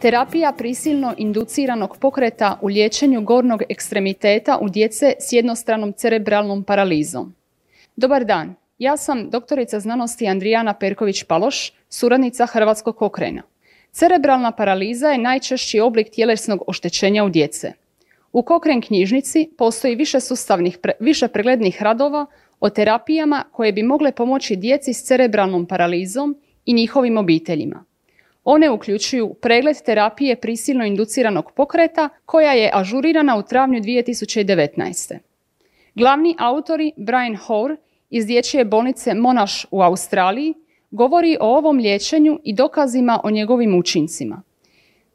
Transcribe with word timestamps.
Terapija 0.00 0.52
prisilno 0.52 1.14
induciranog 1.16 1.96
pokreta 2.00 2.58
u 2.62 2.66
liječenju 2.66 3.22
gornog 3.22 3.62
ekstremiteta 3.68 4.58
u 4.62 4.68
djece 4.68 5.14
s 5.20 5.32
jednostranom 5.32 5.92
cerebralnom 5.92 6.64
paralizom. 6.64 7.34
Dobar 7.96 8.24
dan, 8.24 8.54
ja 8.78 8.96
sam 8.96 9.30
doktorica 9.30 9.80
znanosti 9.80 10.26
Andrijana 10.26 10.74
Perković-Paloš, 10.80 11.72
suradnica 11.88 12.46
Hrvatskog 12.46 13.02
okrena. 13.02 13.42
Cerebralna 13.92 14.52
paraliza 14.52 15.08
je 15.08 15.18
najčešći 15.18 15.80
oblik 15.80 16.10
tjelesnog 16.10 16.62
oštećenja 16.66 17.24
u 17.24 17.28
djece. 17.28 17.72
U 18.32 18.42
Kokren 18.42 18.80
knjižnici 18.80 19.50
postoji 19.58 19.94
više 19.94 20.20
sustavnih, 20.20 20.78
više 21.00 21.28
preglednih 21.28 21.82
radova 21.82 22.26
o 22.60 22.70
terapijama 22.70 23.44
koje 23.52 23.72
bi 23.72 23.82
mogle 23.82 24.12
pomoći 24.12 24.56
djeci 24.56 24.92
s 24.92 25.04
cerebralnom 25.04 25.66
paralizom 25.66 26.36
i 26.64 26.72
njihovim 26.72 27.18
obiteljima. 27.18 27.84
One 28.48 28.70
uključuju 28.70 29.34
pregled 29.34 29.76
terapije 29.84 30.36
prisilno 30.36 30.84
induciranog 30.84 31.52
pokreta 31.52 32.08
koja 32.26 32.52
je 32.52 32.70
ažurirana 32.74 33.36
u 33.36 33.42
travnju 33.42 33.80
2019. 33.80 35.18
Glavni 35.94 36.36
autori 36.38 36.92
Brian 36.96 37.36
Hoare 37.36 37.76
iz 38.10 38.26
dječje 38.26 38.64
bolnice 38.64 39.14
Monash 39.14 39.66
u 39.70 39.82
Australiji 39.82 40.54
govori 40.90 41.36
o 41.40 41.56
ovom 41.56 41.78
liječenju 41.78 42.40
i 42.44 42.54
dokazima 42.54 43.20
o 43.24 43.30
njegovim 43.30 43.78
učincima. 43.78 44.42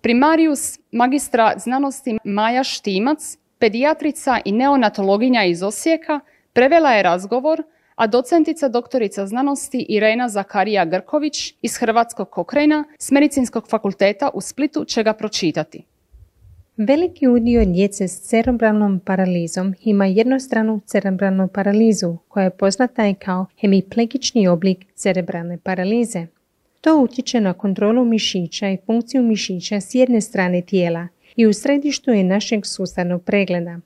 Primarius 0.00 0.78
magistra 0.92 1.52
znanosti 1.56 2.18
Maja 2.24 2.64
Štimac, 2.64 3.38
pedijatrica 3.58 4.40
i 4.44 4.52
neonatologinja 4.52 5.44
iz 5.44 5.62
Osijeka, 5.62 6.20
prevela 6.52 6.92
je 6.92 7.02
razgovor, 7.02 7.62
a 8.00 8.06
docentica 8.06 8.68
doktorica 8.68 9.26
znanosti 9.26 9.86
Irena 9.88 10.28
Zakarija 10.28 10.84
Grković 10.84 11.54
iz 11.62 11.76
Hrvatskog 11.76 12.30
kokrena 12.30 12.84
s 12.98 13.10
Medicinskog 13.10 13.68
fakulteta 13.68 14.30
u 14.34 14.40
Splitu 14.40 14.84
će 14.84 15.02
ga 15.02 15.12
pročitati. 15.12 15.82
Veliki 16.76 17.28
udio 17.28 17.64
djece 17.64 18.08
s 18.08 18.20
cerebralnom 18.20 19.00
paralizom 19.00 19.74
ima 19.84 20.06
jednostranu 20.06 20.80
cerebralnu 20.86 21.48
paralizu 21.48 22.16
koja 22.28 22.44
je 22.44 22.50
poznata 22.50 23.08
i 23.08 23.14
kao 23.14 23.46
hemiplegični 23.60 24.48
oblik 24.48 24.86
cerebralne 24.94 25.58
paralize. 25.58 26.26
To 26.80 26.96
utječe 26.96 27.40
na 27.40 27.52
kontrolu 27.52 28.04
mišića 28.04 28.68
i 28.68 28.78
funkciju 28.86 29.22
mišića 29.22 29.80
s 29.80 29.94
jedne 29.94 30.20
strane 30.20 30.62
tijela 30.62 31.08
i 31.36 31.46
u 31.46 31.52
središtu 31.52 32.10
je 32.10 32.24
našeg 32.24 32.66
sustavnog 32.66 33.24
pregleda. 33.24 33.80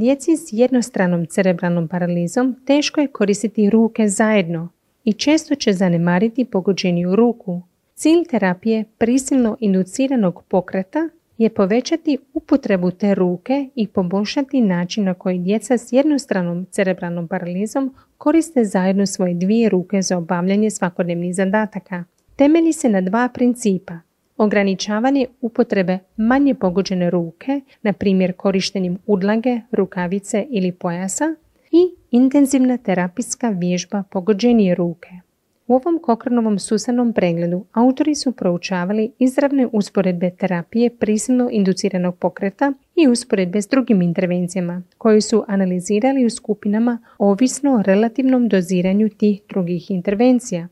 Djeci 0.00 0.36
s 0.36 0.48
jednostranom 0.52 1.26
cerebralnom 1.26 1.88
paralizom 1.88 2.56
teško 2.66 3.00
je 3.00 3.06
koristiti 3.06 3.70
ruke 3.70 4.08
zajedno 4.08 4.68
i 5.04 5.12
često 5.12 5.54
će 5.54 5.72
zanemariti 5.72 6.44
pogođeniju 6.44 7.16
ruku. 7.16 7.62
Cilj 7.94 8.24
terapije 8.30 8.84
prisilno 8.98 9.56
induciranog 9.60 10.44
pokreta 10.48 11.08
je 11.38 11.50
povećati 11.50 12.18
upotrebu 12.34 12.90
te 12.90 13.14
ruke 13.14 13.68
i 13.74 13.86
poboljšati 13.86 14.60
način 14.60 15.04
na 15.04 15.14
koji 15.14 15.38
djeca 15.38 15.78
s 15.78 15.92
jednostranom 15.92 16.66
cerebralnom 16.70 17.28
paralizom 17.28 17.94
koriste 18.18 18.64
zajedno 18.64 19.06
svoje 19.06 19.34
dvije 19.34 19.68
ruke 19.68 20.02
za 20.02 20.18
obavljanje 20.18 20.70
svakodnevnih 20.70 21.34
zadataka. 21.34 22.04
Temelji 22.36 22.72
se 22.72 22.88
na 22.88 23.00
dva 23.00 23.28
principa. 23.34 24.09
Ograničavanje 24.42 25.26
upotrebe 25.40 25.98
manje 26.16 26.54
pogođene 26.54 27.10
ruke, 27.10 27.60
na 27.82 27.92
primjer 27.92 28.32
korištenjem 28.36 28.98
udlage, 29.06 29.60
rukavice 29.72 30.46
ili 30.50 30.72
pojasa, 30.72 31.24
i 31.70 31.94
intenzivna 32.10 32.76
terapijska 32.76 33.48
vježba 33.48 34.02
pogođenije 34.10 34.74
ruke. 34.74 35.08
U 35.66 35.74
ovom 35.74 35.98
Kokrnovom 36.02 36.58
susanom 36.58 37.12
pregledu 37.12 37.64
autori 37.72 38.14
su 38.14 38.32
proučavali 38.32 39.12
izravne 39.18 39.68
usporedbe 39.72 40.30
terapije 40.30 40.90
prisilno 40.90 41.48
induciranog 41.52 42.16
pokreta 42.16 42.72
i 42.96 43.08
usporedbe 43.08 43.62
s 43.62 43.68
drugim 43.68 44.02
intervencijama 44.02 44.82
koje 44.98 45.20
su 45.20 45.44
analizirali 45.48 46.26
u 46.26 46.30
skupinama 46.30 46.98
ovisno 47.18 47.74
o 47.74 47.82
relativnom 47.82 48.48
doziranju 48.48 49.08
tih 49.08 49.40
drugih 49.48 49.90
intervencija. 49.90 50.68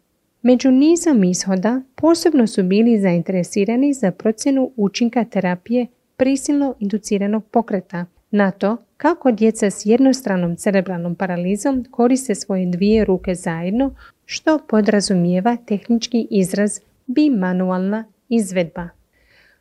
Među 0.48 0.70
nizom 0.70 1.24
ishoda 1.24 1.82
posebno 1.94 2.46
su 2.46 2.62
bili 2.62 3.00
zainteresirani 3.00 3.92
za 3.92 4.10
procjenu 4.12 4.72
učinka 4.76 5.24
terapije 5.24 5.86
prisilno 6.16 6.74
induciranog 6.80 7.44
pokreta 7.44 8.06
na 8.30 8.50
to 8.50 8.76
kako 8.96 9.32
djeca 9.32 9.70
s 9.70 9.86
jednostranom 9.86 10.56
cerebralnom 10.56 11.14
paralizom 11.14 11.84
koriste 11.90 12.34
svoje 12.34 12.66
dvije 12.66 13.04
ruke 13.04 13.34
zajedno, 13.34 13.94
što 14.24 14.58
podrazumijeva 14.68 15.56
tehnički 15.56 16.26
izraz 16.30 16.80
bimanualna 17.06 18.04
izvedba. 18.28 18.88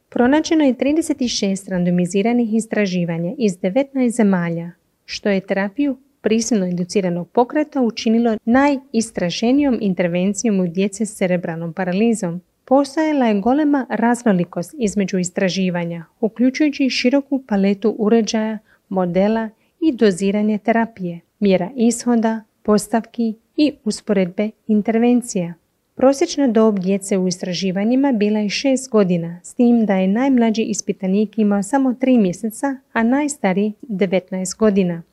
Pronađeno 0.10 0.64
je 0.64 0.74
36 0.74 1.70
randomiziranih 1.70 2.54
istraživanja 2.54 3.34
iz 3.38 3.58
19 3.58 4.10
zemalja, 4.10 4.72
što 5.06 5.30
je 5.30 5.40
terapiju 5.40 5.98
prisilno 6.28 6.66
induciranog 6.66 7.30
pokreta 7.30 7.82
učinilo 7.82 8.38
najistraženijom 8.46 9.78
intervencijom 9.82 10.60
u 10.60 10.68
djece 10.68 11.06
s 11.06 11.16
cerebralnom 11.16 11.74
paralizom. 11.74 12.42
Postojala 12.66 13.26
je 13.26 13.40
golema 13.42 13.86
raznolikost 13.90 14.76
između 14.78 15.18
istraživanja, 15.18 16.06
uključujući 16.20 16.90
široku 16.90 17.44
paletu 17.48 17.96
uređaja, 17.98 18.58
modela 18.90 19.50
i 19.82 19.92
doziranje 19.92 20.58
terapije, 20.58 21.20
mjera 21.40 21.70
ishoda, 21.76 22.42
postavki 22.64 23.34
i 23.58 23.74
usporedbe 23.84 24.50
intervencija. 24.68 25.54
Prosječna 25.96 26.48
dob 26.48 26.80
djece 26.80 27.18
u 27.18 27.28
istraživanjima 27.28 28.12
bila 28.12 28.40
je 28.40 28.50
6 28.50 28.90
godina, 28.90 29.40
s 29.44 29.54
tim 29.54 29.86
da 29.86 29.96
je 29.96 30.08
najmlađi 30.08 30.62
ispitanik 30.62 31.38
imao 31.38 31.64
samo 31.64 31.90
3 31.90 32.22
mjeseca, 32.22 32.78
a 32.94 33.04
najstariji 33.04 33.74
19 33.82 34.58
godina. 34.58 35.04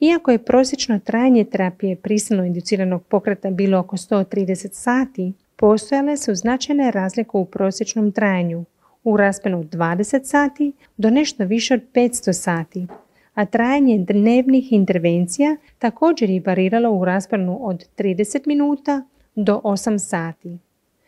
Iako 0.00 0.30
je 0.30 0.38
prosječno 0.38 0.98
trajanje 0.98 1.44
terapije 1.44 1.96
prisilno 1.96 2.44
induciranog 2.44 3.02
pokreta 3.04 3.50
bilo 3.50 3.78
oko 3.78 3.96
130 3.96 4.72
sati, 4.72 5.32
postojale 5.56 6.16
su 6.16 6.34
značajne 6.34 6.90
razlike 6.90 7.30
u 7.32 7.44
prosječnom 7.44 8.12
trajanju, 8.12 8.64
u 9.04 9.16
raspenu 9.16 9.64
20 9.64 10.24
sati 10.24 10.72
do 10.96 11.10
nešto 11.10 11.44
više 11.44 11.74
od 11.74 11.80
500 11.94 12.32
sati, 12.32 12.86
a 13.34 13.44
trajanje 13.44 13.98
dnevnih 13.98 14.72
intervencija 14.72 15.56
također 15.78 16.30
je 16.30 16.42
variralo 16.46 16.90
u 16.90 17.04
rasponu 17.04 17.58
od 17.60 17.84
30 17.98 18.46
minuta 18.46 19.02
do 19.34 19.60
8 19.64 19.98
sati. 19.98 20.58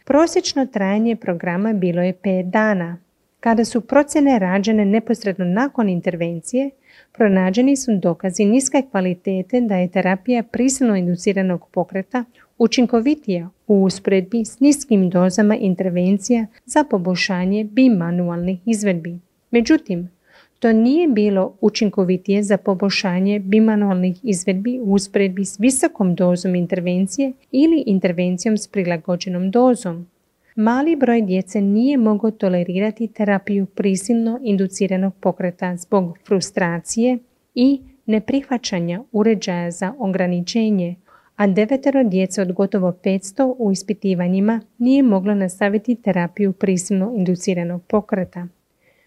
Prosječno 0.04 0.66
trajanje 0.66 1.16
programa 1.16 1.72
bilo 1.72 2.02
je 2.02 2.12
5 2.12 2.50
dana. 2.50 2.98
Kada 3.46 3.64
su 3.64 3.80
procjene 3.80 4.38
rađene 4.38 4.84
neposredno 4.84 5.44
nakon 5.44 5.88
intervencije, 5.88 6.70
pronađeni 7.12 7.76
su 7.76 7.90
dokazi 8.02 8.44
niske 8.44 8.82
kvalitete 8.90 9.60
da 9.60 9.76
je 9.76 9.88
terapija 9.88 10.42
prisilno 10.42 10.96
induciranog 10.96 11.68
pokreta 11.70 12.24
učinkovitija 12.58 13.50
u 13.66 13.84
usporedbi 13.84 14.44
s 14.44 14.60
niskim 14.60 15.10
dozama 15.10 15.56
intervencija 15.56 16.46
za 16.64 16.84
poboljšanje 16.84 17.64
bimanualnih 17.64 18.58
izvedbi. 18.64 19.18
Međutim, 19.50 20.10
to 20.58 20.72
nije 20.72 21.08
bilo 21.08 21.56
učinkovitije 21.60 22.42
za 22.42 22.56
poboljšanje 22.56 23.38
bimanualnih 23.38 24.16
izvedbi 24.22 24.80
u 24.80 24.92
usporedbi 24.92 25.44
s 25.44 25.60
visokom 25.60 26.14
dozom 26.14 26.54
intervencije 26.54 27.32
ili 27.50 27.82
intervencijom 27.86 28.58
s 28.58 28.68
prilagođenom 28.68 29.50
dozom. 29.50 30.06
Mali 30.56 30.96
broj 30.96 31.22
djece 31.22 31.60
nije 31.60 31.96
mogao 31.96 32.30
tolerirati 32.30 33.08
terapiju 33.08 33.66
prisilno 33.66 34.38
induciranog 34.42 35.14
pokreta 35.20 35.76
zbog 35.76 36.18
frustracije 36.26 37.18
i 37.54 37.80
neprihvaćanja 38.06 39.02
uređaja 39.12 39.70
za 39.70 39.94
ograničenje, 39.98 40.96
a 41.36 41.46
devetero 41.46 42.04
djece 42.04 42.42
od 42.42 42.52
gotovo 42.52 42.92
500 43.04 43.54
u 43.58 43.72
ispitivanjima 43.72 44.60
nije 44.78 45.02
moglo 45.02 45.34
nastaviti 45.34 45.94
terapiju 45.94 46.52
prisilno 46.52 47.12
induciranog 47.16 47.82
pokreta. 47.82 48.46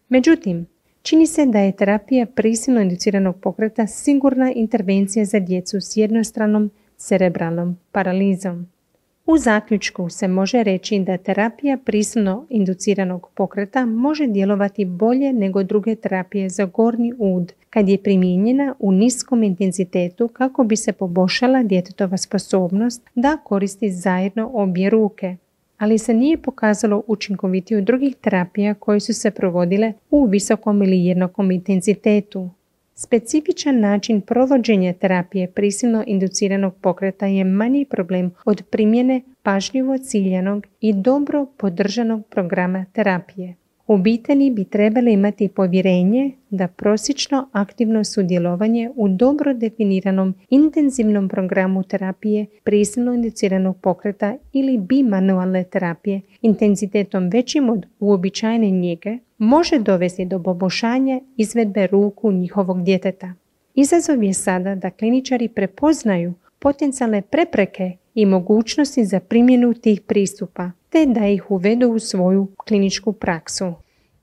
Međutim, 0.09 0.67
čini 1.01 1.27
se 1.27 1.45
da 1.45 1.59
je 1.59 1.71
terapija 1.71 2.25
prisilno 2.25 2.81
induciranog 2.81 3.35
pokreta 3.41 3.87
sigurna 3.87 4.51
intervencija 4.51 5.25
za 5.25 5.39
djecu 5.39 5.81
s 5.81 5.97
jednostranom 5.97 6.71
cerebralnom 6.97 7.77
paralizom. 7.91 8.67
U 9.31 9.37
zaključku 9.37 10.09
se 10.09 10.27
može 10.27 10.63
reći 10.63 10.99
da 10.99 11.17
terapija 11.17 11.77
prisilno 11.77 12.45
induciranog 12.49 13.29
pokreta 13.35 13.85
može 13.85 14.27
djelovati 14.27 14.85
bolje 14.85 15.33
nego 15.33 15.63
druge 15.63 15.95
terapije 15.95 16.49
za 16.49 16.65
gornji 16.65 17.13
ud 17.17 17.53
kad 17.69 17.89
je 17.89 18.03
primijenjena 18.03 18.75
u 18.79 18.91
niskom 18.91 19.43
intenzitetu 19.43 20.27
kako 20.27 20.63
bi 20.63 20.75
se 20.75 20.93
poboljšala 20.93 21.63
djetetova 21.63 22.17
sposobnost 22.17 23.09
da 23.15 23.37
koristi 23.43 23.91
zajedno 23.91 24.51
obje 24.53 24.89
ruke. 24.89 25.35
Ali 25.77 25.97
se 25.97 26.13
nije 26.13 26.37
pokazalo 26.37 27.03
učinkovitiju 27.07 27.81
drugih 27.81 28.15
terapija 28.15 28.73
koje 28.73 28.99
su 28.99 29.13
se 29.13 29.31
provodile 29.31 29.93
u 30.11 30.25
visokom 30.25 30.83
ili 30.83 31.05
jednakom 31.05 31.51
intenzitetu. 31.51 32.49
Specifičan 33.01 33.79
način 33.79 34.21
provođenja 34.21 34.93
terapije 34.93 35.51
prisilno 35.51 36.03
induciranog 36.07 36.75
pokreta 36.81 37.25
je 37.25 37.43
manji 37.43 37.85
problem 37.85 38.31
od 38.45 38.63
primjene 38.71 39.21
pažljivo 39.43 39.97
ciljanog 39.97 40.67
i 40.81 40.93
dobro 40.93 41.45
podržanog 41.57 42.27
programa 42.27 42.85
terapije. 42.93 43.55
Obitelji 43.91 44.51
bi 44.51 44.63
trebali 44.63 45.13
imati 45.13 45.47
povjerenje 45.47 46.31
da 46.49 46.67
prosječno 46.67 47.49
aktivno 47.51 48.03
sudjelovanje 48.03 48.91
u 48.95 49.07
dobro 49.07 49.53
definiranom 49.53 50.33
intenzivnom 50.49 51.29
programu 51.29 51.83
terapije 51.83 52.45
prisilno 52.63 53.13
indiciranog 53.13 53.77
pokreta 53.81 54.37
ili 54.53 54.77
bimanualne 54.77 55.63
terapije 55.63 56.21
intenzitetom 56.41 57.29
većim 57.29 57.69
od 57.69 57.85
uobičajene 57.99 58.69
njege 58.69 59.17
može 59.37 59.79
dovesti 59.79 60.25
do 60.25 60.43
poboljšanja 60.43 61.19
izvedbe 61.37 61.87
ruku 61.87 62.31
njihovog 62.31 62.83
djeteta. 62.83 63.33
Izazov 63.75 64.23
je 64.23 64.33
sada 64.33 64.75
da 64.75 64.89
kliničari 64.89 65.47
prepoznaju 65.47 66.33
potencijalne 66.59 67.21
prepreke 67.21 67.91
i 68.15 68.25
mogućnosti 68.25 69.05
za 69.05 69.19
primjenu 69.19 69.73
tih 69.73 70.01
pristupa, 70.01 70.71
te 70.89 71.05
da 71.05 71.27
ih 71.27 71.51
uvedu 71.51 71.89
u 71.89 71.99
svoju 71.99 72.47
kliničku 72.57 73.13
praksu. 73.13 73.73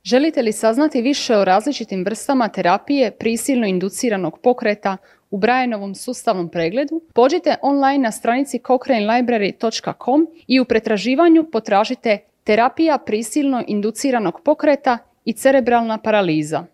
Želite 0.05 0.43
li 0.43 0.53
saznati 0.53 1.03
više 1.03 1.37
o 1.37 1.45
različitim 1.45 2.05
vrstama 2.05 2.49
terapije 2.49 3.11
prisilno 3.11 3.67
induciranog 3.67 4.39
pokreta 4.39 4.97
u 5.31 5.39
Brianovom 5.39 5.95
sustavnom 5.95 6.49
pregledu? 6.49 7.01
Pođite 7.15 7.57
online 7.63 7.99
na 7.99 8.11
stranici 8.11 8.61
cochranelibrary.com 8.67 10.27
i 10.47 10.61
u 10.61 10.65
pretraživanju 10.65 11.45
potražite 11.53 12.19
terapija 12.45 12.99
prisilno 12.99 13.65
induciranog 13.67 14.41
pokreta 14.45 14.99
i 15.25 15.33
cerebralna 15.33 15.99
paraliza. 15.99 16.65